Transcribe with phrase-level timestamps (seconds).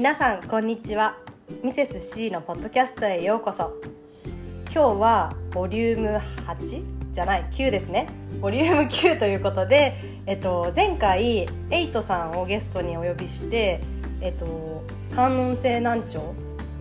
[0.00, 1.18] 皆さんこんにちは。
[1.62, 3.74] ミセス C のポッドキャストへようこそ。
[4.72, 8.08] 今日はボリューム8じゃない9ですね。
[8.40, 9.94] ボリューム9ということで、
[10.24, 13.82] えっと、前回エイトさんをゲストにお呼びして、
[14.22, 14.82] えっと、
[15.14, 16.34] 観音性難聴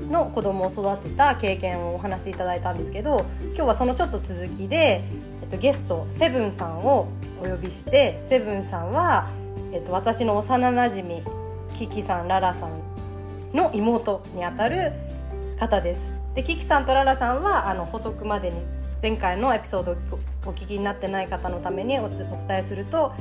[0.09, 5.03] の子供を育てた経験をお話しいただいたんですけど今日はそのちょっと続きで、
[5.41, 7.09] えっと、ゲストセブンさんを
[7.43, 9.29] お呼びしてセブンさんは、
[9.73, 11.21] えっと、私の幼なじみ
[11.77, 12.98] キキさんララさん
[13.53, 14.91] の妹にあたる
[15.59, 16.11] 方です。
[16.35, 18.57] でキキさんとララさんはあの補足までに
[19.01, 19.95] 前回のエピソードを
[20.45, 23.13] お聞きになってない方のためにおつお伝えすると、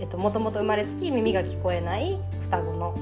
[0.00, 2.92] えっと、もともと生まれつき耳が聞こえない双子の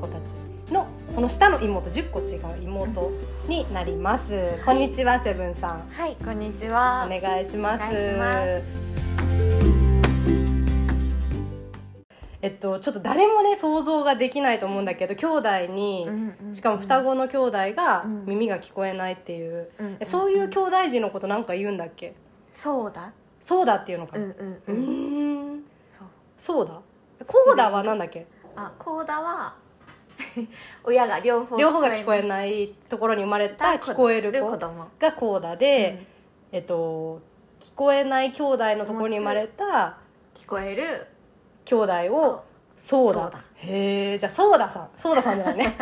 [0.00, 3.10] 子たちのその下の妹10個違う妹
[3.48, 4.60] になります。
[4.64, 5.88] こんにちはセブンさん。
[5.90, 7.06] はい、こんにちは。
[7.06, 7.84] お願いします。
[7.84, 8.79] お願いします
[12.42, 18.24] えっとちょっと誰もね想像ができないと思うんだけど兄弟に、うんうんしかも双子の兄弟がうん。
[18.26, 19.70] 耳が聞こえないっていう、
[20.04, 22.14] そういう兄弟児のことなんか言うんだっけ？
[22.50, 23.12] そうだ。
[23.40, 24.76] そうだっていうのかうな、うんうん。
[24.76, 25.64] うん。
[25.88, 26.08] そう。
[26.38, 26.80] そうだ。
[27.26, 28.26] コーダはなんだっけ？
[28.56, 29.54] あ、コーダは
[30.84, 34.50] 親が両方両方が聞こえないところに生まれた聞こえる子。
[34.50, 36.04] がコーダで、
[36.52, 37.20] えっと
[37.60, 39.98] 聞こえない兄弟のところに生まれた
[40.34, 41.06] 聞こえる。
[41.70, 42.44] 兄弟を
[42.76, 44.88] そうだそうだへえじゃあそうださん。
[45.00, 45.76] そうださんじゃないね。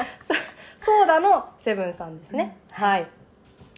[0.80, 3.06] そそうだのセブンさんですね、はい。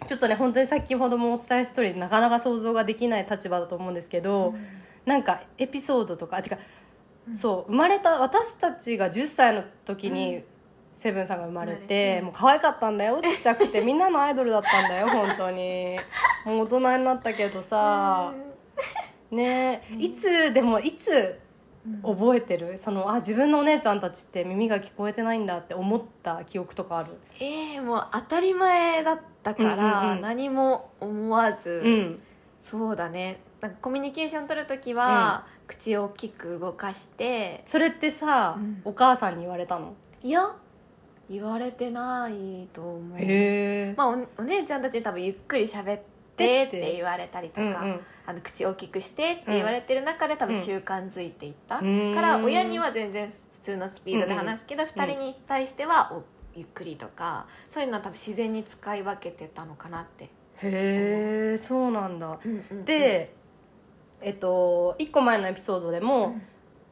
[0.06, 4.54] ちょっとね本当に先ほどもお伝えした通りなかなか想像ができない立場だと思うんですけど、
[5.06, 6.58] なんかエピソードとかあてか、
[7.34, 10.42] そう生まれた私たちが10歳の時に、
[10.96, 12.20] セブンさんが生まれて、て。
[12.22, 13.80] もう可愛かったんだよちっちゃくて。
[13.84, 15.98] みんなのアイドルだったんだよ本当に。
[16.44, 18.32] もう大人になったけどさ。
[19.30, 21.38] ねいつでもいつ
[22.02, 22.78] 覚えてる？
[22.82, 27.18] そのあ自分のお姉ちゃんたちって耳が聞こえてないんだって思った記憶とかある？
[27.38, 30.20] ええもう当たり前だったかうんうんらうん。
[30.20, 32.20] 何も思わず、うん。
[32.62, 33.40] そうだね。
[33.62, 38.82] なんかコミュニケーション取るときは、口を大きく動かして、それってさ、うん。
[38.84, 39.94] お母さんに言われたの？
[40.22, 40.50] いや
[41.30, 43.94] 言われてないと思う。
[43.96, 46.04] まあ、おお姉ちゃんたちに多分ゆっくり喋って
[46.44, 48.00] って言われたりとか、うんうん。
[48.26, 50.62] あの口大きくしてって言われてる中で多分うん。
[50.62, 52.14] 習慣づいていった、うん。
[52.14, 55.10] から親には全然普通のスピードで話すけど、二うん。
[55.10, 56.22] 人に対してはお
[56.54, 60.30] ゆっくりとかそういうのは多分自然に使い分けてたのかなって、へ
[61.54, 62.38] えそうなんだ。
[62.84, 63.32] で
[64.20, 66.42] えっと1個前のエピソードでも、うん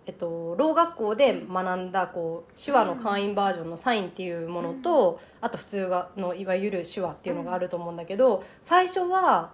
[0.08, 9.50] えっと、ろう学校で学んだこう手話の簡易バージョンのサインっていうものと、あと普通がのいわゆる手話っていうのがあると思うんだけど、最初は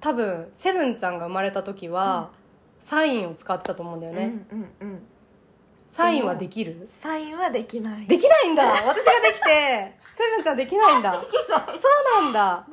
[0.00, 2.30] 多分セブンちゃんが生まれた時は、
[2.80, 5.02] サインを使ってたと思うんだよね、うんうんうん。
[5.84, 6.84] サインはできる？
[6.88, 8.00] サインはできない。
[8.00, 8.64] ねできないんだ。
[8.82, 8.92] 私が
[9.22, 11.12] できてセブンちゃんできないんだ。
[11.12, 12.66] そうなんだ。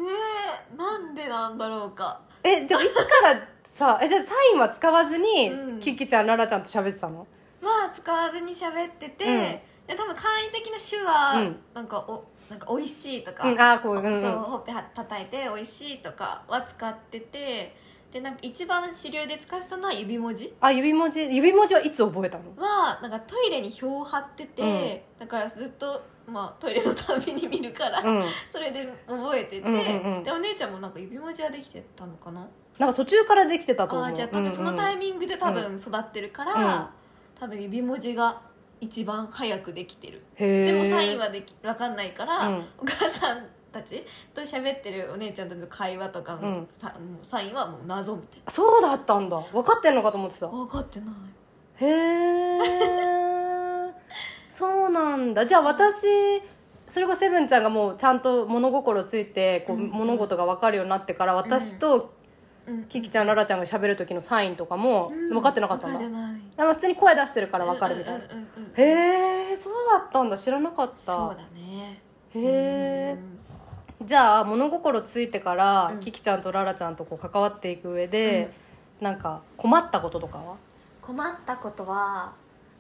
[0.74, 2.22] えなんでなんだろうか。
[2.42, 3.40] えじゃあいつから
[3.80, 5.80] さえじゃあサインは使わずに、うん。
[5.80, 7.26] キキちゃんララちゃんと喋ってたの？
[7.62, 9.42] まあ使わずに喋ってて、うん。
[9.88, 11.56] で多分簡易的な手話、うん。
[11.74, 13.62] なんかおなんか美味しいとか、うん。
[13.62, 14.22] あーこううんうん。
[14.22, 17.74] そうほっぺは叩いて美味しいとかは使ってて
[18.12, 20.54] でなんか一番主流で使ってたのは指文字。
[20.60, 21.22] あ指文字。
[21.22, 22.44] 指文字はいつ覚えたの？
[22.62, 28.24] はなんかトイレに表を貼ってて、だからずっと、まあ、トイレのたびに見るから、うん。
[28.52, 30.24] それで覚えてて、うんうんうん。
[30.24, 32.46] でお姉ちゃんもなんか指文字はできてたのかな？
[32.80, 34.08] なんか途中からできてたと思う。
[34.08, 36.86] あーじゃあ多分そのタイミミングで多分育ってるから、うん。
[37.40, 38.42] 多分指文字が
[38.82, 40.24] 一番早くできてる。
[40.36, 42.66] へでもサインははでき分かんないから、うん。
[42.78, 44.04] お母さんたち
[44.34, 46.66] と喋ってるお姉ちゃんたちの会話とかの、
[47.24, 49.38] サインはもう謎みたいそうだったんだ。
[49.38, 50.46] 分かってんのかと思ってた。
[50.48, 51.10] な分かってない。
[51.82, 52.60] へえ
[54.50, 55.46] そうなんだ。
[55.46, 56.08] じゃあ私
[56.88, 62.04] それがセブンちゃんがもうちゃんと物心ついてこう、うん物事が分かるようになってから私とうん
[62.90, 65.30] キキちゃんララちゃんが喋る時のサインとかもうん。
[65.30, 66.00] 分かってなかったんだ、
[66.58, 68.20] あの普通に声出してるから分かるみたいな、
[68.76, 71.16] へえそうだったんだ知らなかった。
[71.16, 72.02] そうだね。
[72.36, 73.40] へえうん
[74.08, 76.00] じゃあ物心ついてから、うん。
[76.00, 78.54] キキちゃんとララちゃんとこう関わっていく上で、
[79.02, 80.56] なんか困ったこととかは？
[81.02, 82.32] 困ったことは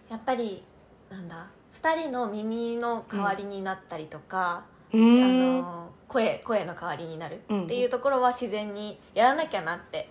[0.09, 0.63] やっぱり
[1.09, 1.47] なんだ
[1.81, 4.63] 2人の耳の代わりになったりとか、
[4.93, 5.59] うん。
[5.61, 7.63] の声声の代わりになるうん。
[7.63, 10.09] っていうところは自然にやらなきゃなって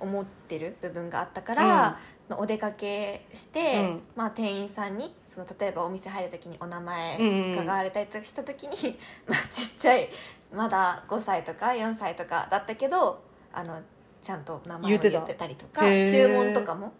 [0.00, 1.98] 思ってる部分があったから、
[2.30, 4.02] お出かけして、うん。
[4.16, 8.98] まあ、店員さんにその例えばお店入る時にお名前うんうん伺われたりとかした時に、
[9.28, 10.08] まあ、ちっちゃい
[10.52, 13.80] まだ5歳とか4歳とかだったけどあの
[14.22, 16.92] ちゃんと名前を言ってたりとか注文とかも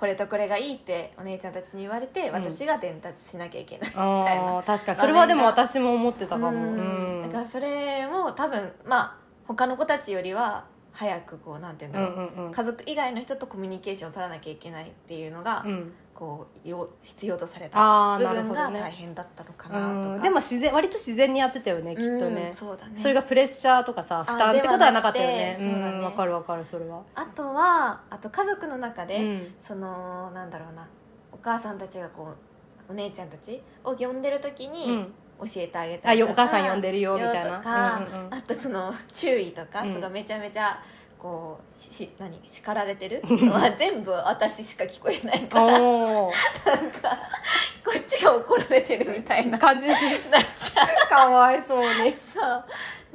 [0.00, 2.32] これとこれがいいってお姉ちゃんたちに言われて、ん。
[2.32, 4.58] 私が伝達しなきゃいけないみたいあな。
[4.58, 4.98] あ確かに。
[4.98, 6.48] それはでも私も思ってたかも。
[6.48, 7.22] ううんん。
[7.22, 9.16] だからそれも多分まあ
[9.46, 10.64] 他の子たちよりは
[11.00, 12.52] 早くこうなんていうんだろう、うんうんうん。
[12.52, 15.92] 家族以外の人とコミュニケーションを取らなきゃいけないっていうのが、うん。
[16.12, 20.20] こうよ必要とされあたー部分が大変だったのかうなとか、ん。
[20.20, 22.48] でも自然割と自然にやってたよねきっとね。
[22.50, 22.92] うんそうだね。
[22.94, 25.56] それがプレッシャーとかさ負担ってことはなかったよね。
[25.58, 27.02] ではなくてそうんわかるわかるそれは。
[27.14, 29.54] あとはあと家族の中で、うん。
[29.58, 30.86] そのなんだろうな。
[31.32, 32.34] お母さんたちがこ
[32.88, 37.58] うお姉ちゃんたちを呼んでる時うにん教えてあげたりとか、お母さん呼んでるよみたいな。
[37.58, 38.34] とか、うんうんうん。
[38.34, 39.94] あとその注意とか、うん。
[39.94, 40.80] そのめちゃめちゃ
[41.18, 43.22] こうしし何叱られてる？
[43.24, 45.80] のは全部私しか聞こえないから。
[45.82, 46.34] おおこ
[47.98, 49.58] っちが怒られてるみたいな。
[49.58, 50.00] 感じになっ
[50.56, 51.08] ちゃう。
[51.08, 51.86] かわいそうに。
[52.12, 52.64] そう。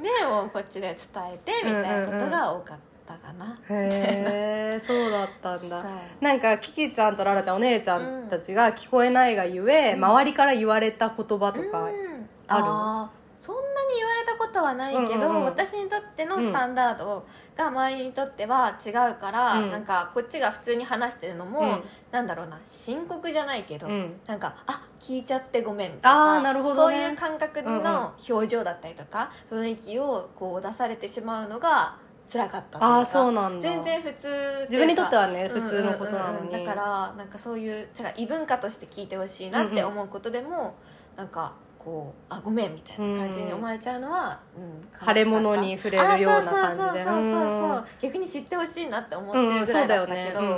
[0.02, 2.78] でもうこっちで伝えてみたいなことが多かっ
[3.08, 5.86] たかな、へえそうだったんだ。
[6.20, 12.15] なんかキキちゃんとララちゃんお姉ちゃんたちが聞こえないがゆえ、周りから言われた言葉とか、うん
[12.48, 13.26] ある。
[13.38, 15.44] そんなに言われたことはないけど、うんうんうん。
[15.44, 19.72] 私にとってのスタンダードが周りにとっては違うから、うん。
[19.72, 21.84] なんかこっちが普通に話してるのも、うん。
[22.12, 24.20] なんだろうな深刻じゃないけど、うん。
[24.26, 26.96] なんかあ聞いちゃってごめんとかあーなるほどね。
[26.96, 31.98] そういう感覚の表情だったりとか、雰囲気をこう出されてしまうのが
[32.32, 33.62] 辛かったああそうなんだ。
[33.62, 36.40] 全然普通自分にとってはねうん普通のことなのに。
[36.40, 37.88] うんうんうんだからなんかそういう違う
[38.18, 40.74] 異文化として聞いてほしいなって思うことでも、
[41.16, 41.54] なんか
[41.86, 45.08] こうあごめんみたいな感じに思われちゃうのは、うん。
[45.08, 46.84] 腫れ物に触れるような感じで。
[46.84, 47.40] あそうそうそ
[47.70, 50.50] うそう逆に知ってほしいなって思うんうんってるぐらいだったけど、うんね。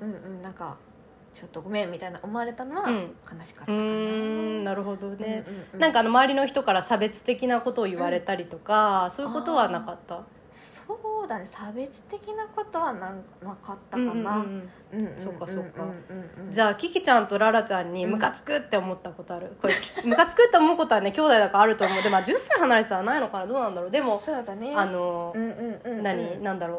[0.00, 0.36] うんうん。
[0.36, 0.78] うんなんか
[1.32, 2.94] ちょっとごめんみたいな思われたのはうん。
[3.38, 3.80] 悲しかったかな、うー
[4.60, 5.80] んなるほどね、うんうんうん。
[5.80, 10.22] なんかあの周りの人から差別的なことを言われたりとか、そういうことはなかった？
[10.50, 15.92] そうだね差別的なことはなんなかったかうんうんな、うんうんうんそうかそうかうんう
[16.42, 16.52] んうん。
[16.52, 19.74] じゃあキキちゃんとララちゃんにムカつくって思ったことある、 これ
[20.04, 22.02] ムカつくって思うことはね兄弟だからあると思う。
[22.02, 23.46] でもまあ10歳離れてたらないのかな？
[23.46, 23.90] どうなんだろう？
[23.90, 24.74] でもそうだね。
[24.74, 26.02] あのうんうんうんうん。
[26.02, 26.42] 何？
[26.42, 26.78] なんだろう？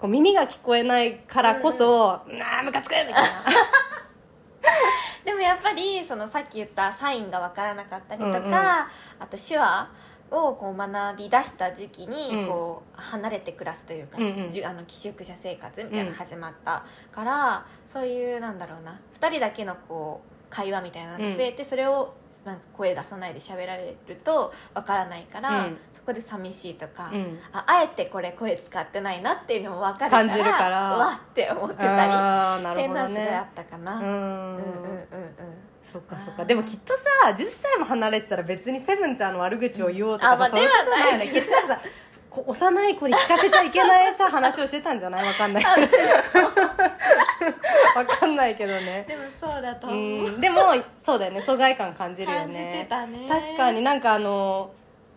[0.00, 2.22] こう耳が聞こえないからこそ「あ
[2.60, 3.18] あムカつく!」みたいな。
[5.24, 8.54] でもやっぱりそのさっき言ったサインが分からなかったりとか、うんうん。
[8.54, 8.88] あ
[9.30, 9.88] と手話？
[10.32, 12.48] をこう学び出した時期にうん。
[12.48, 22.14] こう離れて暮らすというか、うんあの寄宿舎生活みたいなのが始まったから、そういうなんだろうな2人だけのこう会話みたいなのが増えて、それを
[22.44, 25.78] なんか声出さないで喋られると分からないから、うん。
[25.92, 27.38] そこで寂しいとか、うん。
[27.52, 30.96] ああえてこれ声使ってないなっていうのも分かるから感じるから。
[30.96, 33.96] うわって思ってたりっていうのはすごいあねったかな。
[33.98, 35.08] ううんんうんうんうん
[35.92, 36.44] そっかそっか。
[36.44, 37.02] でもきっとさ
[37.36, 41.28] 10歳も離れてたら別にセブンちゃんの悪口を言おうとかあまあそういうことよね。
[41.28, 41.78] きっとさ
[42.30, 45.26] こ幼い子に聞かせちゃいけないさ 話をしてたんじゃない？
[45.26, 45.64] わかんない。
[47.94, 49.04] わかんないけどね。
[49.06, 50.40] でもそうだとう思う、ん。
[50.40, 50.60] でも
[50.98, 51.42] そうだよね。
[51.42, 53.28] 疎外感感じるよ感じてねたね。
[53.28, 54.70] 確かになんかあの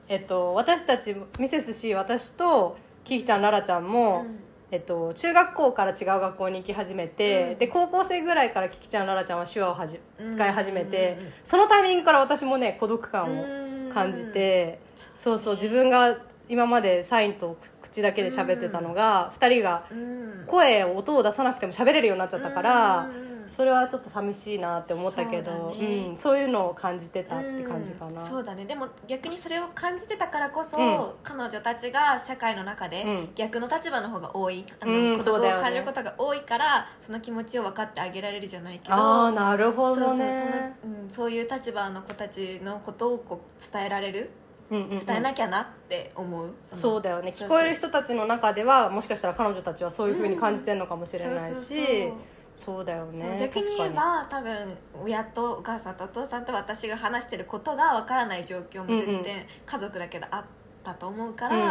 [0.07, 4.39] えっと私たちミセス C 私とキキちゃんララちゃんも、うん
[4.75, 7.59] えっと、中学校から違う学校に行き始めて、うん。
[7.59, 10.31] で高校生ぐらいからキキちゃんララちゃんは手話をはじうん。
[10.31, 11.33] 使い始めて、うんうんうん。
[11.45, 13.91] そのタイミングから私もね孤独感をうん。
[13.93, 14.79] 感じて、
[15.15, 16.17] そうそう自分が
[16.49, 20.43] 今までサインと口だけで喋ってたのが、2人がうん。
[20.45, 26.05] 声を音を出さなくても喋れるようになっちゃったから、うんそれはちょっと寂しいなって思ったけどそうだね。
[26.07, 28.65] うん、そういうのを感じてたって感じかな、うんそうだね。
[28.65, 31.13] でも逆にそれを感じてたからこそ、うん。
[31.23, 33.29] 彼女たちが社会の中でうん。
[33.35, 44.31] 逆の立場の方が多い、あうんの孤独を感じることが多いからその気持ちを分かってあげられるじゃないけどああなるほどそうそうそうん、そういう立場の子たちのことをこう伝えられる
[44.71, 45.05] うんうんうん。
[45.05, 46.53] 伝えなきゃなって思う、の。
[46.59, 47.31] そうだよね。
[47.31, 52.13] 聞こえる人たちの中ではもしかしたら彼女たちはそういうふうに感じてるのかもしれないし、そうそうそう
[52.55, 60.43] そうだよね逆に言えば多分親とお母さんとお父さんと私が話してることがわからない状況も全然家族だけであっ
[60.81, 61.61] たと思うから、うん。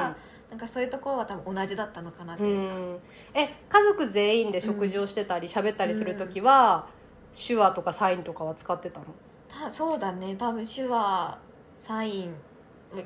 [0.50, 2.98] なんかそういうところは多分同じだったのかなってにいうか、うん
[3.32, 6.86] え家族全員で食事をしてたり喋ったりする時は、
[7.34, 9.06] 手話とかサインとかは使ってたの？
[9.48, 10.36] たそうだね。
[10.36, 11.38] 多分手話
[11.78, 12.34] サイン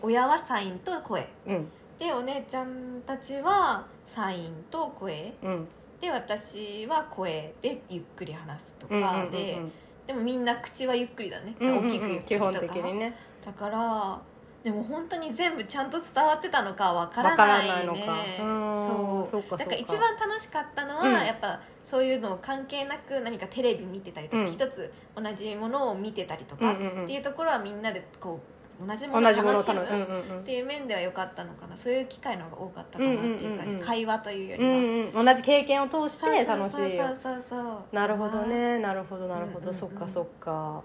[0.03, 1.27] 親はサインと声。
[1.47, 1.69] うん。
[1.99, 5.33] でお姉ちゃんたちはサインと声。
[5.43, 5.69] うん
[6.01, 9.27] で私は声でゆっくり話すとうんうんうんうん。
[9.27, 9.59] かで、
[10.07, 11.87] でもみんな口はゆっくりだね、うんうんうん。
[11.87, 13.15] 大きくゆっく基本りとか的にね。
[13.45, 14.21] だから
[14.63, 17.73] でも本当に全部ちゃんと伝わってたのかわからないね。
[17.73, 18.01] ないのか。
[18.41, 18.87] うん。
[19.25, 19.57] そそうそうか。
[19.57, 21.13] だから一番楽しかったのは、うん。
[21.25, 24.51] やっぱそういうの関係なく何かテレビ見てたりとか、うん。
[24.51, 27.05] 一つ同じものを見てたりとか、うんうんうん。
[27.05, 30.41] っていうところはみんなでこう同じものを楽しむ楽うんうんうん。
[30.41, 31.77] っていう面では良かったのかな。
[31.77, 37.17] そういう機会の方が多かったかなっていう感じ、会話というよりは、うんうん、同じ経験を通して楽しいそうそう。
[37.17, 38.79] そうそうなるほどね。
[38.79, 40.83] なるほどなるほど、そっかそっか。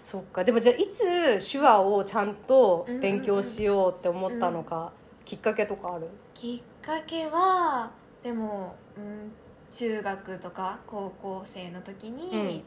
[0.00, 0.44] そっか。
[0.44, 4.92] でもじゃあいつ手話をちゃんと勉強しようって思ったのか、
[5.24, 6.08] きっかけとかある？
[6.32, 7.90] きっかけは
[8.22, 9.32] でも、うん、
[9.74, 12.62] 中学とか高校生の時に、うん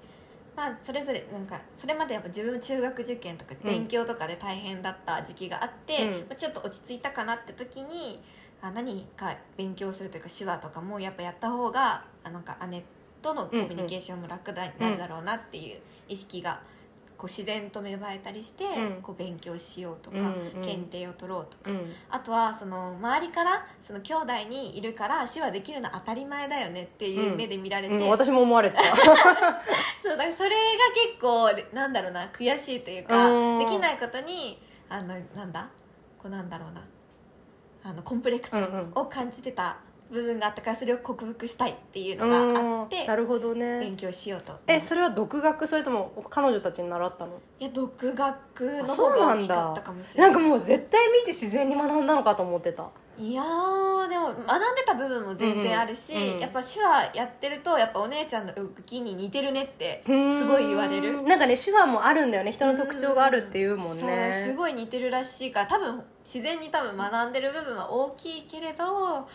[0.59, 6.11] まあそれぞれなんかそれまでやっぱ自分中学受験とかうん勉強とかで大変だった時期があって、うん。
[6.11, 8.21] まあちょっと落ち着いたかなって時に
[8.61, 12.83] あ何か勉強するというか手話とかもやっぱやった方があなんか姉
[13.21, 16.59] とのコミュニケーションも楽だ、なるだろうなっていう意識が
[17.19, 19.01] こう自然と芽生えたりして、うん。
[19.01, 20.27] こう勉強しようとか、うんう
[20.61, 20.65] ん。
[20.65, 21.69] 検定を取ろうとか。
[21.69, 21.93] うん。
[22.09, 28.83] あとはその周りからその兄弟にいるから手話できるの当たり前だよねっていう目で見られて、うん、私も思われてた。
[30.01, 30.55] そうだからそれが
[31.11, 33.59] 結構なんだろうな悔しいというかうん。
[33.59, 35.67] できないことにあのなんだ？
[36.17, 36.81] こうなんだろうな。
[37.83, 38.91] あのコンプレックスうんうん。
[38.95, 39.77] を感じてた
[40.11, 44.53] 部分があったからそれを克服したいっていうのがあってなるほど勉ね強しようと。
[44.67, 45.67] えそれは独学？
[45.67, 47.33] それとも彼女たちに習ったの？
[47.59, 49.43] いや独学のあそう方がなんだ。
[49.43, 52.87] 大きかったかもしれなないんかもう絶対見て自然に学んだのかと思ってた。
[53.17, 54.47] いやーでも学んで
[54.85, 69.27] た部分も全然あるし、うんうんやっぱ手話やってるとやっぱお姉ちゃんの動きに似てるねってすすごい言われるなんかね手話もあるんだよね人の特徴があるっていうもんそうねすごい似てるらしいから多分自然に多分学んでる部分は大きいけれど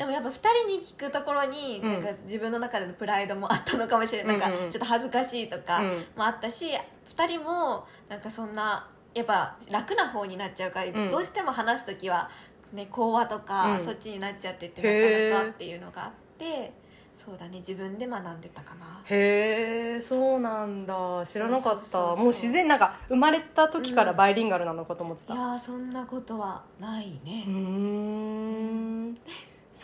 [0.00, 1.92] でもやっぱ2人に聞くところに、うん。
[1.92, 5.88] なんか自分の中でのプライドもあったのかもしれない、なんうんうんかちょっと恥ずかしいとかうん。
[6.16, 6.70] もあったし、
[7.14, 11.10] 2人もなんかそんなやっぱ楽な方になっちゃうから、うん。
[11.10, 12.30] どうしても話す時は、
[12.72, 13.80] ね、講話とか、うん。
[13.82, 16.72] そっちになっちゃっててなかなかっていうのがあって
[17.14, 19.02] そうだね自分で学んでたかな。
[19.04, 20.94] へえそうなんだ。
[21.26, 21.98] 知らなかった。
[21.98, 25.34] もう自然なんか生まれた時からバイリンガルなのかと思ってた。
[25.34, 27.44] いやーそんなことはないね。
[27.46, 29.18] うーん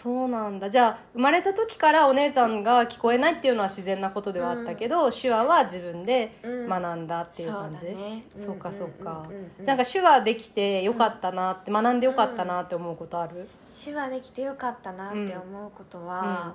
[0.02, 0.68] そうなんだ。
[0.68, 6.68] じゃあ生まれた時からお姉ちゃんが聞こえないっていうのは自然なことではあったけど、手話は自分でうん。
[6.68, 8.24] 学んだっていう感じ、そうだね。
[8.36, 9.24] そうかそうか。
[9.26, 9.76] うんうんうんうんなん。
[9.78, 13.48] か手話できてよかったなって、学んでよかったなって思うことある、
[13.84, 16.54] 手話できてよかったなって思うことは、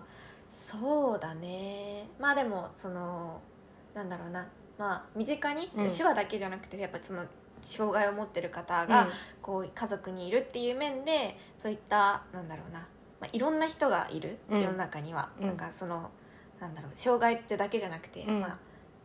[0.51, 2.07] そうだね。
[2.19, 3.41] まあでもその
[3.95, 4.47] なんだろうな。
[4.77, 5.89] まあ身近に、うん。
[5.89, 7.25] 手話だけじゃなくてやっぱその
[7.61, 9.09] 障害を持ってる方が、うん。
[9.41, 12.87] こう家族にいるっていう面でそういったなんだろうな、
[13.21, 14.61] まあ、いろんな人がいる、うん。
[14.61, 15.47] 世の中には、うん。
[15.47, 16.09] なんかその
[16.59, 18.41] なんだろう障害ってだけじゃなくて、うん。
[18.41, 18.57] まあ、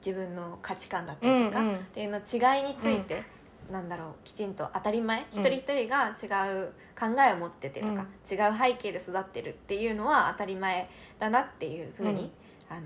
[0.05, 1.75] 自分の価値観だったりとか、うんうん。
[1.77, 3.23] っていうの違いについて、
[3.71, 5.41] なんだろうきちんと当たり前、うん。
[5.41, 12.33] 一人一人が違う考えを持っててとか、違う背景で育ってるっていうのは当たり前だなっていうふうに、
[12.69, 12.81] あの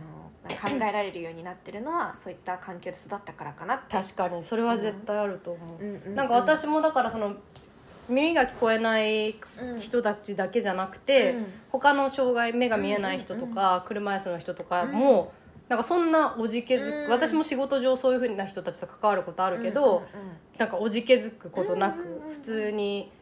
[0.57, 3.97] 考えられるようになってるのはそういった環境で育ったからかなって。
[3.97, 6.15] 確かにそれは絶対あると思う、うんうんうん。
[6.15, 7.35] なんか私もだからその
[8.11, 9.37] 耳が聞こえない
[9.81, 11.47] 人たちだけじゃなくて、うん。
[11.71, 15.33] 他の障害目が見えない人とか、車椅子の人とかも、
[15.69, 17.11] なんかそんなおじけづく、うん。
[17.11, 20.07] 私も仕事上そういうふうな人たちと関わることあるけど、うんうんうん。
[20.59, 22.35] なんかおじけづくことなく、うんうんうんうん。
[22.35, 23.13] 普通に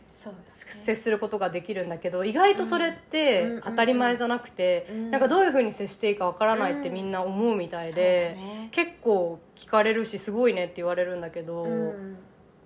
[0.48, 5.10] 接することができるんだけど意外とそれって当たり前じゃなくて、うん。
[5.10, 8.68] なんかどういうふうに接していいかわからないってみんな思うみたいで、そうだね。
[8.72, 12.16] 結構聞かれるしすごいねって言われるんだけど、うん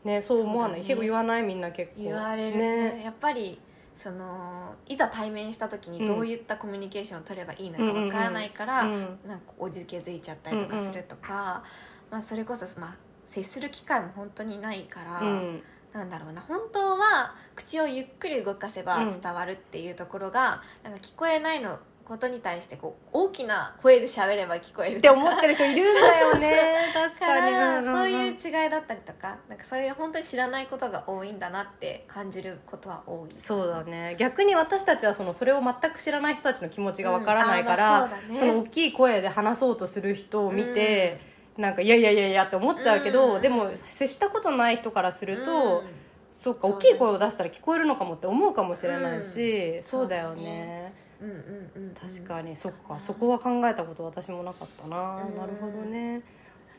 [0.05, 0.87] ねそう思わない、ね。
[0.87, 2.03] 結構言わないみんな結構。
[2.03, 3.03] 言われるね。
[3.05, 3.61] やっぱり
[3.95, 9.19] そのいざ対面した時にどういったコミュニケーションを取ればいいのかわからないから、うん。
[9.27, 11.63] なんかおじけづいちゃったりとかするとか、
[12.11, 12.97] まあ、それこそ、まあ、
[13.29, 15.63] 接する機会も本当にないから、うん。
[15.93, 16.41] なんだろうな。
[16.41, 19.21] 本当は口をゆっくり動かせばうん。
[19.21, 26.91] 伝わるっていうところが、なんか聞こえないのことに対してこう大きな声で喋れば聞こえるって思ってる人いるんだよね。
[26.93, 33.35] 確かかにそういう違いだったりとかなんかそういう本当に知らないことが多いんだなって感じることは多い。
[33.39, 34.17] そうだね。
[34.19, 38.11] 逆に私たちはそのそれを全く知らない人たちの気持ちがわからないから、うん。
[38.11, 38.39] そね。
[38.41, 41.21] その大きい声で話そうとする人を見て、
[41.57, 43.43] なんかいやいやいやいやって思っちゃうけど、うん。
[43.43, 45.87] でも接したことない人からすると、うん。
[46.33, 49.83] そっかそうだね大きい声を出したら聞こえるのかもって思うかもしれないし、うん。
[49.83, 51.95] そうだよねうんうんうんうん。
[51.95, 52.57] 確かに。
[52.57, 52.95] そっか。
[52.95, 53.01] うん。
[53.01, 55.37] そこは考えたこと私もなかったな、うん。
[55.37, 56.23] なるほどね。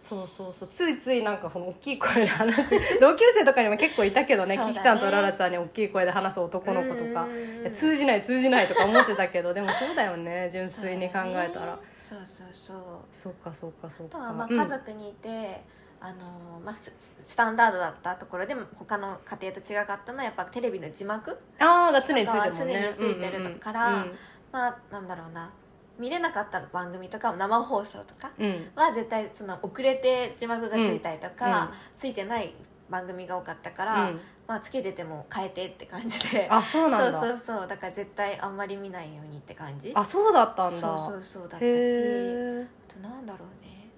[0.04, 2.72] そうそうそうついついなんかその大きい声で話す。
[3.00, 4.58] 同級生とかにも結構いたけどね。
[4.58, 4.64] ね。
[4.68, 7.26] キキちゃんとララちゃんに大きい声で話す男の子とか、
[7.74, 9.54] 通じない通じないとか思ってたけど。
[9.54, 10.50] でもそうだよね。
[10.52, 11.80] 純粋に考えたら。
[11.98, 12.78] そうそうそう
[13.14, 14.18] そっかそっかそっか。
[14.18, 15.64] あとはまあうん家族にいて、
[16.02, 22.94] あのまあ、ふスタンダードだったところでも他の家庭と違かったのはやっぱテレビの字幕ああが常についてるもんね。
[22.98, 24.18] 常についてるからうんうん
[24.54, 25.52] まあなんだろうな。
[26.00, 28.32] 見れなかった番組とか生放送とか
[28.76, 32.54] は絶対その遅れて字幕がついたりとか、ついてない
[32.90, 34.20] 番組が多かったから、うん。
[34.48, 36.48] まあつけてても変えてって感じで。
[36.52, 37.20] あそうなんだ。
[37.20, 37.68] そうそうそう。
[37.68, 39.92] だから絶対あんまり見ないようにって感じ。
[39.96, 40.80] あそうだったんだ。
[40.80, 41.62] そうそうそうだったし。
[41.62, 43.90] あとなんだろうね。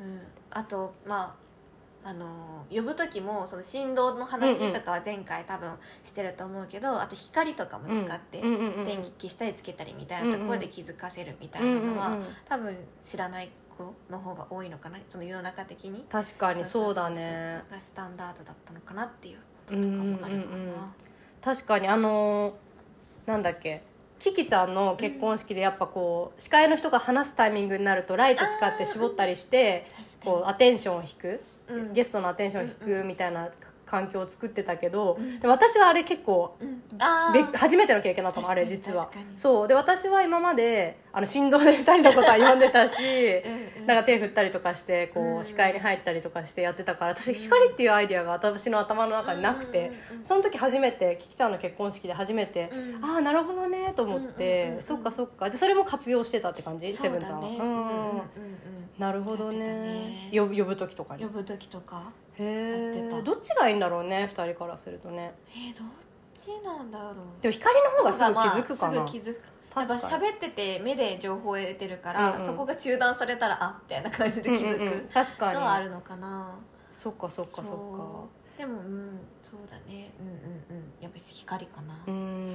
[0.00, 0.20] うん。
[0.50, 1.43] あとまあ
[2.06, 5.70] あの呼ぶ時もその振動の話とかは前回多分
[6.02, 14.98] してると思うけど、あと光とかも使って、電気消したりつけたりみたいなところで気づかせるみたいなのは、多分知らない子の方が多いのかな。
[15.08, 16.04] その世の中的に。
[16.10, 17.62] 確かにそうだね。
[17.70, 20.94] がスタンダードだったのかなっていうこととかもあるかな、
[21.42, 23.82] 確かにあのーなんだっけ。
[24.18, 29.86] キキちゃんの結婚式でやっぱこう司会の人が話すタイミングになるとライト使って絞ったりして
[30.24, 31.28] こうアテンションを引く。
[31.28, 31.53] うん
[31.92, 33.48] ゲストのアテンションを引くみたいな
[33.86, 35.38] 環境を作ってたけどうん。
[35.40, 36.82] で私はあれ結構うん。
[37.54, 39.10] 初めての経験だったのあれ実は。
[39.36, 39.68] そう。
[39.68, 42.96] で私は今まであの振動で二人のことは呼んでたし
[43.44, 55.50] うんうんなんか手振ったりとかしてこうんう視界に入ったりとかしてやってたから確かに光っていうアイディアが私の頭の中になくてうんうんうんその時初めてキキちゃんの結婚式で初めてうんああなるほどねと思ってうんそっかそっか。
[55.50, 56.92] じゃあそれも活用してたって感じ？
[56.94, 58.03] そセブンちゃんはうん
[58.98, 59.58] なるほどね。
[59.58, 60.30] ね。
[60.32, 61.24] 呼ぶ呼ぶ時とかに。
[61.24, 62.02] 呼ぶ時とか。
[62.38, 63.18] へやってた。
[63.18, 65.34] えどっちがいいんだろうね二人からするとね。
[65.50, 65.86] えー、どっ
[66.36, 67.14] ちなんだろう。
[67.40, 68.98] でも光の方がすぐ気づくかな。
[68.98, 69.42] まあすぐ気づく。
[69.76, 72.46] やっぱ喋ってて目で情報を得てるから、うんうん。
[72.46, 75.00] そこが中断されたらあみたいな感じで気づうんうんうん。
[75.08, 75.58] く確かに。
[75.58, 76.58] のはあるのかな、
[76.94, 78.44] そっかそっかそっか。
[78.56, 80.12] でもうんそうだね。
[80.20, 80.34] うんうん
[80.78, 80.84] うん。
[81.00, 81.94] やっぱり光かな。
[82.06, 82.14] うーん。
[82.14, 82.48] う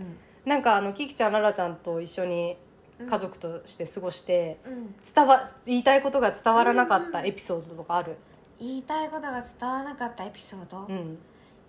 [0.00, 0.18] ん。
[0.44, 2.56] なんかあのキキちゃんララちゃんと一緒にうん
[2.98, 4.94] 家族として過ごして、うん。
[5.14, 8.16] 伝わ言いたいことが伝わらなかったエピソードとかある、
[8.58, 11.18] 言いたいことが伝わらなかったエピソード、うん、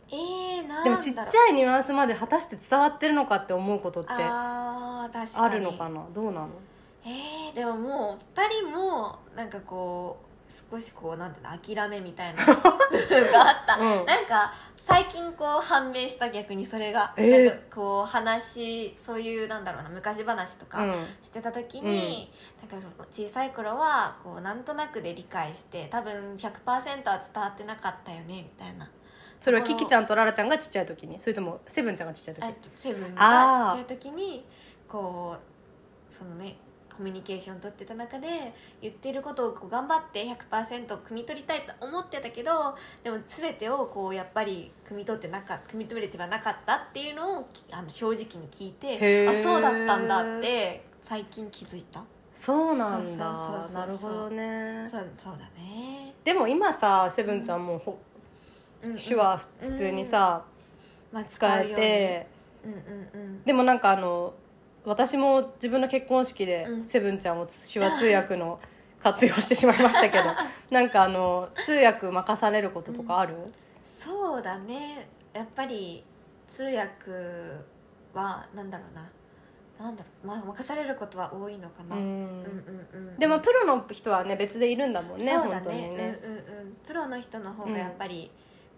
[0.09, 5.09] えー、なんでもちっちゃいニュアンスまで果たして伝わってるのかって思うことってあ
[5.51, 6.05] るのかな？
[6.15, 6.49] どうなの？
[7.05, 12.45] えー、でももう2人もなんかこう少しこうなんていうの諦めみたいな。
[12.45, 14.05] があった、うん。
[14.05, 17.45] なんか最近こう判明した逆にそれが、えー。
[17.47, 21.05] なんかこう話そういうなんだろうな昔話とかうん。
[21.21, 28.89] してた時に、なんかその小さい頃はこうなんとなくで理解して多分100%は伝わってなかったよねみたいな。
[29.39, 31.19] それはキキちゃんとララちゃんがちっちゃい時に？
[31.19, 32.43] それともセブンちゃんがちっちゃい時？
[32.43, 34.45] あセブンがちっちゃい時に
[34.87, 36.57] こうそのね
[36.97, 49.39] コミュニケーション取ってた中で言ってることをこう頑張って100%汲み取りたいと思ってたけどでも全てをこうやっぱり汲み取ってなか汲み取れてはなかったっていうのをきあの正直に聞いへてー。
[49.39, 52.03] あそうだったんだって最近気づいた。
[52.35, 53.25] そうなんだ。
[53.73, 54.87] なるほどね。
[54.89, 57.99] そうそうだね、でも今さセブンちゃんもほ
[58.83, 58.91] うん。
[58.91, 58.97] うん。
[58.97, 60.43] 手話普通にさ、
[61.11, 61.75] まあ、使えうように。
[61.75, 62.27] て
[62.65, 62.79] うんうん
[63.13, 63.43] うん。
[63.43, 64.33] でもなんかあの
[64.87, 66.85] 私も自分の結婚式でうん。
[66.85, 68.59] セブンちゃんを手話通訳の
[69.01, 70.23] 活用してしまいましたけど
[70.71, 73.35] なんかあの通訳任されることとかある、
[73.83, 75.07] そうだね。
[75.33, 76.03] やっぱり
[76.47, 77.11] 通訳
[78.13, 79.11] はなんだろうな。
[79.79, 82.01] なんだろう、まあ、任されることは多いのかな、うん。
[82.01, 82.09] うん
[82.93, 83.19] うんうん。
[83.19, 85.95] でもプロの人はね別でいるんだもんねそうだ本当にね。
[85.95, 86.77] ねうんうんうん。
[86.85, 88.31] プロの人の方がやっぱり、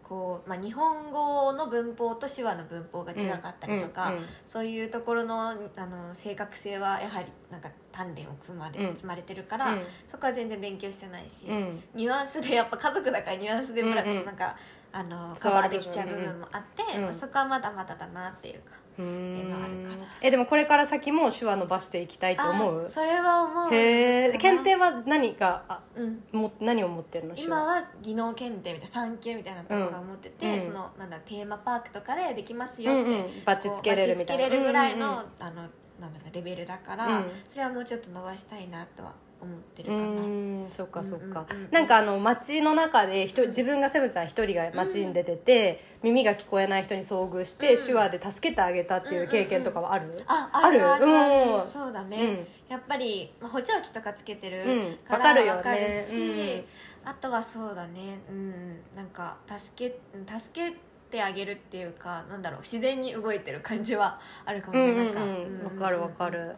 [0.09, 8.95] こうまあ、日本語の文法と手話の文法が違かったりとか、うんうんそういうところのあの正確性はやはりなんか鍛錬を組まれ,、うん。
[8.95, 9.81] 積まれてるから、うん。
[10.07, 11.83] そこは全然勉強してないし、うん。
[11.93, 14.25] ニュアンスでやっぱ家族だからニュアンスでもら、うんうん。
[14.25, 14.55] なんか
[14.91, 17.03] あのカバーできちゃう部分もあって、うん。
[17.03, 18.77] まあそこはまだまだだなっていうか
[20.21, 22.85] えでもこれから先も手話伸ばしていきたいと思う？
[22.85, 26.23] あそれは思うへえ検定は何かあうん。
[26.31, 27.35] も何を持ってるの？
[27.37, 33.25] 今は技能検定みたいな3級みたいなところを持ってて、うんそのなんだテーマパークとかでできますよって、うんうん。
[33.45, 34.43] バッチつけれるみたいな。
[34.43, 35.23] バッチつけれるぐらいの,、うんうん。
[35.39, 35.55] あの
[36.01, 37.25] なんだろうレベルだから、うん。
[37.47, 41.71] それはもうちょっと伸ばしたいなとは思ってるうかな、そっかそっか、うんうんうんうん。
[41.71, 47.85] なんかあの街の中で一人自分がセブンちゃん一人が街に出てて、耳が聞こえない人に遭遇して、うん。
[47.85, 51.05] 手話で助けてあげたっていう経験とかはある、ああるある？
[51.05, 51.53] あるある。
[51.55, 51.67] うん。
[51.67, 52.47] そうだね、うん。
[52.69, 54.97] やっぱり、まあ、補聴器とかつけてるうん。
[55.07, 55.51] からわかるよね。
[55.57, 56.63] わかるし、
[57.05, 58.19] あとはそうだね。
[58.29, 58.49] うん
[58.95, 59.99] なんか助け
[60.39, 60.75] 助け
[61.09, 65.29] てあげるっていうかなんだろう自然に動いてる感じはあるかもしれないかうん。
[65.29, 66.55] うんうんわかるわかる。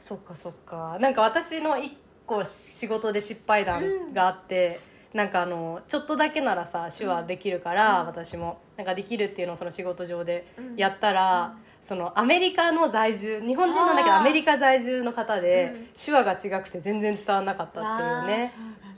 [0.00, 0.98] そっかそっか。
[1.00, 4.80] なんか私の一個仕事で失敗談があって、
[5.12, 8.06] なんかあのちょっとだけならさ手話できるから、うん。
[8.06, 8.58] 私も。
[8.76, 10.76] なんかできるっていうのをその仕事上でうん。
[10.76, 11.56] やったら、
[11.86, 15.86] そのアメリカの在住日本人なんだけどアメリカ在住の方で、うん。
[15.96, 18.52] 手話が違くて全然伝わらなかったっていうね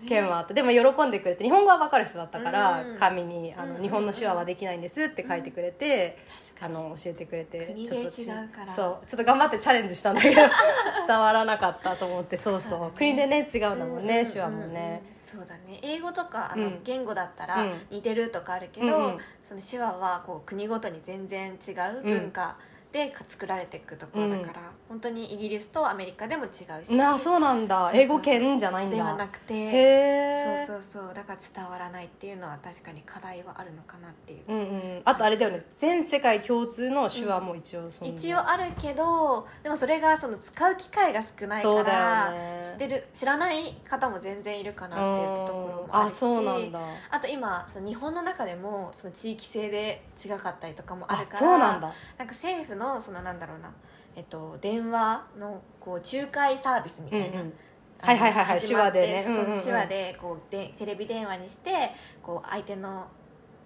[0.07, 2.97] 件はあってでも喜んでくれて日本語は分かる人だったから、うん。
[2.99, 3.83] 紙にあの、うん。
[3.83, 6.19] 日本の手話はできないんです」って書いてくれて、
[6.61, 8.73] あの教えてくれてちょっとち違うから。
[8.73, 9.07] そう。
[9.07, 10.37] ちょっと頑張ってチャレンジしたんだけど
[11.07, 12.81] 伝わらなかったと思ってそうそう。
[12.81, 12.91] ね。
[12.97, 15.81] 国でね違うんだもんね、う手話もね、うんそうだね。
[15.83, 16.81] 英語とかあの、うん。
[16.85, 17.81] 言語だったらうん。
[17.91, 19.19] 似てるとかあるけど、うんうん。
[19.45, 22.57] その手話はこう国ごとに全然違う文化
[22.97, 26.51] で作られていくところだから、本当にイギリスとアメリカでも違う
[26.85, 26.93] し。
[26.95, 27.91] なあそうなんだ。
[27.93, 28.97] 英語圏じゃないんだ。
[28.97, 29.55] ではなくて。
[29.55, 31.15] へえそうそうそう。
[31.15, 35.03] だから伝わらないっていうのは確かに課題はあるのかなっていう、うんうん。
[35.05, 35.65] あとあれだよね。
[35.79, 42.61] 全世界共通の手話も一応そんな一応あるけどでもそれがその使う機会が少ないから、よね。
[42.63, 46.81] 知ってる知らない方も全然いるかなっていうところもあるしあそうなんだ。
[47.11, 51.93] あと今その日本の中でもその地域性で違かったりとかもあるからなんだ。
[52.19, 53.71] なんか政府のそのなんだろうな、
[54.15, 57.53] えっと、電話のこう仲介サービスみたいな、うんうん。
[57.99, 59.25] はいはいはいはい手話でね。
[59.27, 63.07] うんうんうん手話でこうでテレビ電話にしてこう相手の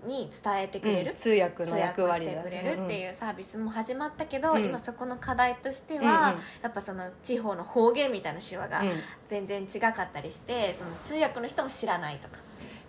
[0.07, 4.65] に伝えてくれる、うん通訳通の役訳をしてくれるってういうサービスも始まったけど、うん。
[4.65, 6.41] 今そこの課題としては、うんうん。
[6.63, 8.83] やっぱその地方の方言みたいな手話が
[9.29, 12.37] 全然違かったりしてその通訳の人も知らないとか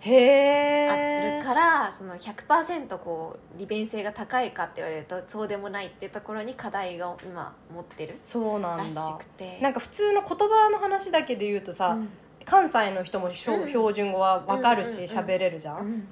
[0.00, 9.58] へあえるからその100%こう利便性が高いかって言われるとそうでもないっていうところに課題を今持ってるそうならしんだくて。
[9.60, 12.08] なんか普通の言葉の話だけで言うとさ、うん。
[12.44, 13.68] 関西の人も標うん。
[13.68, 15.08] 標準語は分かるしうんうんうん。
[15.08, 16.08] 喋れるじゃうんん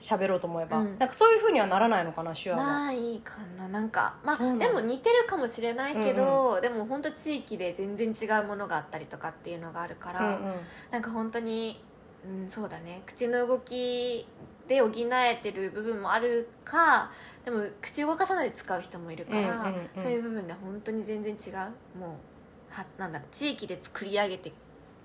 [0.00, 0.98] 喋ろうと思えば、うん。
[0.98, 3.68] なんかそういうふうにはならないのかな手話はないかな。
[3.68, 10.54] なんかまあでも似てるかもしれないけど、でも本当地域で全然違うものがあったりとかっていうのがあるから、うんうん。
[10.90, 11.84] なんか本当に
[12.24, 13.02] うんそうだね。
[13.06, 14.26] 口の動き
[14.66, 17.10] で補えてる部分もあるか
[17.44, 20.02] でも口動かさないで使う人もいるから、うんうんうん。
[20.02, 21.98] そういう部分で本当に全然違う。
[21.98, 23.28] もうはなんだろう。
[23.32, 24.52] 地域で作り上げて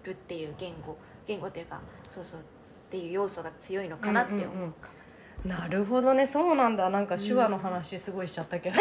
[0.03, 2.39] るっていう言語言語っていうかそうそう
[2.85, 4.89] っていう要素が強いのかなって思うか
[5.43, 5.59] な。
[5.59, 6.25] なるほどね。
[6.25, 6.89] そうなんだ。
[6.89, 8.77] なんか手話の話すごいしちゃったけど、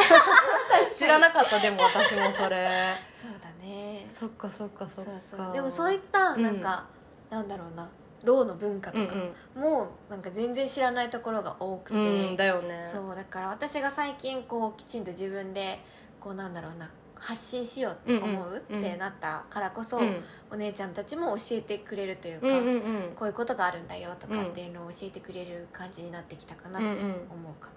[0.94, 2.94] 知らなかったでも私もそれ。
[3.12, 4.06] そうだね。
[4.08, 5.10] そっかそっかそっか。
[5.20, 5.52] そうそう。
[5.52, 6.86] でもそういったなんか、
[7.30, 7.88] なんだろうな。
[8.24, 9.14] ろうの文化とか
[9.54, 12.82] もなんか全然知らないところが多くて、うんうん、うん、だよね。
[12.90, 15.78] そうだから私が最近こうきちんと自分で
[16.18, 22.82] こうなんだろうな発信しようって思ううんうんってなったからこそ、うんお姉ちゃんたちも教えてくれるというか、うんうんうん。
[23.16, 27.70] こういうことがあるんだよとかっていうのを教えてくれる感じになってきたかなって思うか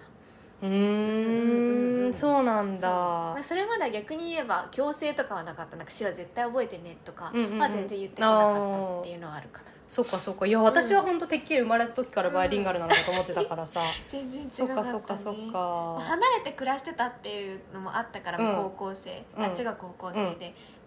[0.62, 2.88] な、ううんうんそうなんだ。
[2.88, 5.76] まあそれまでは逆に言えば強制とかはなかった。
[5.76, 10.46] なんか手話絶対覚えてねとかは全然言ってこなかったっていうのはあるかな、そっかそっか。
[10.46, 15.98] いや私は本当てっきり生まれた時からバイリンガルなのかと思ってたからさ、 全然違そっかそっかそっか。
[16.00, 18.56] 離れて暮らしてたっていうのもあったから、うん。
[18.64, 19.44] 高校生、うん。
[19.44, 20.32] あっちが高校生で、うん。
[20.32, 20.34] っ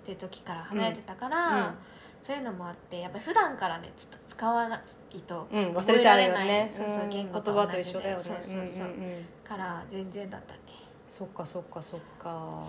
[0.06, 1.78] ていう時から離れてたから、うん。
[2.22, 4.80] そういうのもあってやっぱ普段からねつ使わな
[5.12, 6.76] いとうん忘れちゃうよ覚えられなねい。
[6.76, 7.10] そうそううん。
[7.10, 7.82] 言葉とと同じで。
[7.82, 8.24] 一緒だよね。
[8.24, 9.26] そうそうそう、んんん。
[9.44, 10.60] から全然だったね、
[11.10, 12.64] そっかそっかそっか。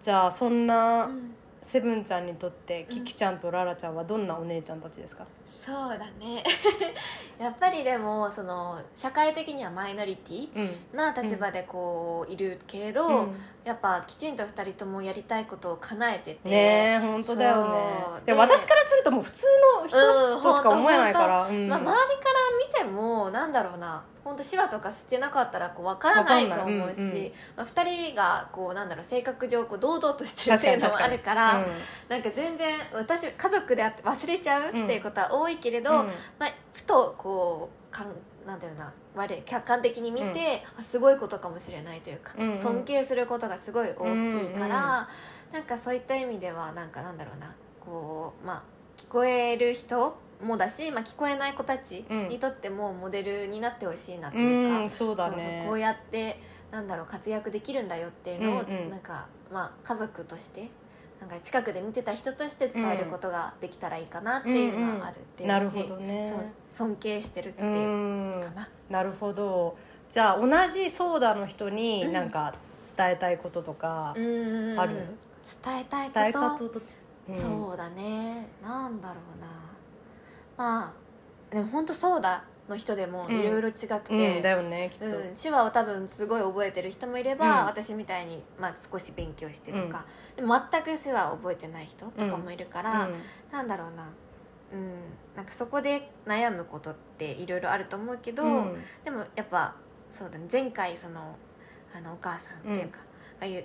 [0.00, 1.34] じゃあそんなうん。
[1.60, 5.26] セブンちゃんにとってうんキキちゃんとララちゃんはどんなお姉ちゃんたちですか？
[5.50, 6.42] そうだね。
[7.38, 10.96] やっぱりでもその社会的にはマイノリティうん。
[10.96, 13.40] な立場でこういるけれど、うん。
[13.64, 16.48] やっぱきちんと2人ともやりたいことを叶えてて。
[16.48, 17.70] ねえ本当だよね。
[18.26, 19.44] で私からするともう普通
[19.82, 21.68] の人としか思えないから、うん。
[21.68, 24.04] まあ、周りから見てもなんだろうな。
[24.28, 27.32] 本当手話とかしてなかったらこう分からないと思うし、うんうん。
[27.56, 31.66] まあ、2人がこうなんだろう性格上こう堂々としてるっていうのもあるからうん。
[32.08, 36.06] なんか全然私家族であって忘れちゃうっていうことは多いけれど、うん。
[36.38, 38.12] まあ、ふとこうかん
[38.46, 42.58] なんだろうな我客観的に見て、あすごいことかもしれないというか、うんうん。
[42.58, 45.06] 尊敬することがすごい大きいから、うんうん
[45.52, 48.62] なんかそういった意味ではなんかなんだろうなこうまあ
[49.02, 55.64] 聞こえる人もだし、まあ、聞こえない子たちにとってもモデルになってほしいなっていうか、うんそうだね。
[55.66, 56.38] こうやって
[56.70, 58.90] なんだろう活躍できるんだよっていうのを、うんうん。
[58.90, 60.68] なんか、まあ、家族として
[61.20, 66.32] なんか近くで見てた人として伝えることができたらいいかなっていうのはあるっていうし、なるほどね。
[66.72, 69.76] 尊敬してるってういうんかな、なるほど。
[70.10, 72.54] じゃあ同じソーダの人になんか
[72.96, 74.80] 伝えたいこととかうんうんうん。
[74.80, 74.94] ある、
[75.64, 76.20] 伝えたいこと？
[76.20, 76.80] 伝え方と、
[77.28, 77.36] うん。
[77.36, 78.46] そうだね。
[78.62, 79.48] なんだろうな。
[80.56, 80.94] ま
[81.50, 83.76] あでも本当そうだの人でもいろいろ違く
[84.08, 87.66] て、うんだよねきっと、うん、手話を多分すごい覚えてる人もいれば、うん。
[87.66, 90.04] 私みたいに、まあ、少し勉強してとか、
[90.36, 93.14] でも全く手話を覚えてない人とかもいるから、うん。
[93.50, 94.08] なんだろうな,、
[94.72, 94.92] うん、
[95.36, 98.76] なんかそこで悩むことっていろいろあると思うけど、うん。
[99.04, 99.74] でもやっぱ
[100.10, 100.46] そうだね。
[100.50, 101.36] 前回その
[101.94, 102.98] あのお母さんっていうか、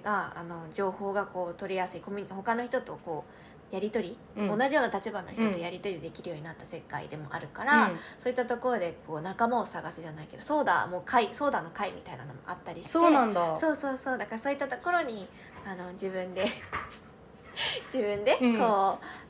[0.03, 4.57] があの情報がこう取りやすいコミ他の人とこうやり取り、うん。
[4.59, 7.99] 同じような立場の人とやり取りできるようになった世界でもあるから、うん。
[8.19, 13.57] そういったところでこう仲間を探すじゃないけどソーダもう会ソーダの会みたいなのもあったりしてそうなんだ。
[13.57, 15.27] そうそうそうだからそういったところに
[15.65, 16.45] あの自分で
[17.91, 18.59] 自分でこう、うん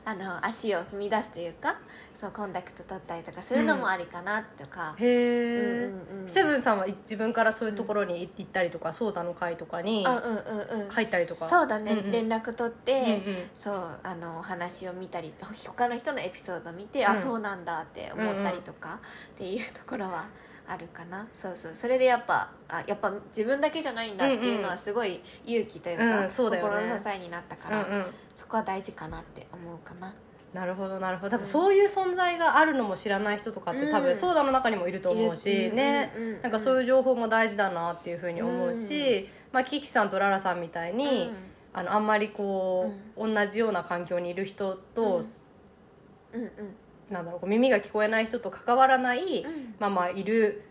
[0.06, 1.78] あの足を踏み出すというか
[2.24, 10.88] そうコンタクト取ったりとかするのもありかなとか、へえ、うんうんうんセブンさんは自分からそういうところに行ったりとか、ソーダの会とかに、あうんうんうん。
[10.88, 11.46] 入ったりとか？
[11.46, 12.10] そうだね、うんうん。
[12.10, 17.06] 連絡取って、うんうんそうあのお話を見たり他の人のエピソードを見て、うん。
[17.08, 19.00] あそうなんだって思ったりとか
[19.34, 20.24] っていうところは
[20.66, 21.26] あるかな。
[21.34, 21.74] そうそう。
[21.74, 26.30] それでやっぱあやっぱ自分だけじゃないんだっていうのはすごい勇気というか、うん。
[26.30, 26.76] そうだよね。
[26.76, 28.06] 心の支えになったから、うんうん。
[28.34, 30.14] そこは大事かなって思うかな
[30.54, 31.30] なるほどなるほど。
[31.32, 36.12] 多分そういう存在があるのも知らない人とかって多分うんソーダの中にもいると思うし、ね、
[36.42, 39.26] なんかそういう情報も大事だなっていうふうに思うし、うん。
[39.52, 41.32] まあ、キキさんとララさんみたいに、
[41.72, 45.22] あのあんまりこう、同じような環境にいる人と、
[47.10, 49.74] なんだろう耳が聞こえない人と関わらない、うん。
[49.80, 50.62] まあまあいる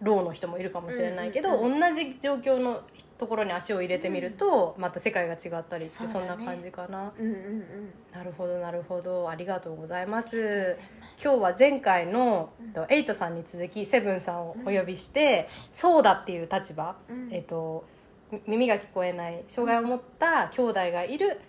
[0.00, 2.82] うんろうの人もいるかもしれないけど、うんう同じ状況の
[3.18, 7.12] ところに足を入れてみると、また世界が違ったりってそ,、んな感じかな。
[7.18, 7.64] うんうんうん。
[8.12, 9.28] なるほどなるほど。
[9.28, 10.76] ありがとうございます。
[11.20, 17.28] 今日は前回の、えっとエイトさんに続きセブンさんをお呼びして、そうだっていう立場、うん。
[17.32, 17.84] えっと
[18.30, 21.40] み耳が聞こえない障害を持った兄弟がいる、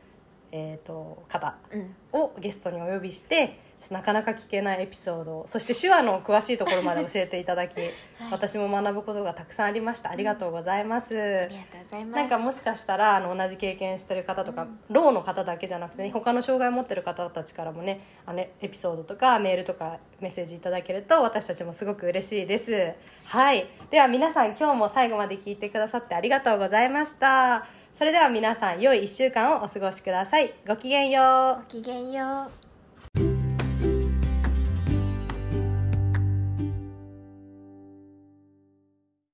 [0.51, 1.95] えっと方うん。
[2.11, 7.75] をゲストにお呼びしてちょっとなかなか聞けないエピソードそして手話の詳しいところまで 教えていただき、
[8.29, 10.09] 私も学ぶことがたくさんありました。
[10.09, 12.19] ありがとうございます、ありがとうございます。
[12.19, 22.93] なんかもしかしたらあの同じ経験してる方とか、ろうの方だけじゃなくてね他の障害を持ってる方たちからもねあのエピソードとかメールとかメッセージいただけると私たちもすごく嬉しいです。
[23.25, 23.67] はい。
[23.91, 30.53] では皆さん今日も最後まで聞いてくださってありがとうございましたそれでは皆さん良い1週間をお過ごしください。
[30.65, 31.73] ごきげんよう。
[31.73, 32.68] ごきげんよう。